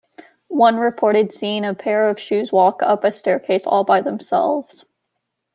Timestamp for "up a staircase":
2.81-3.67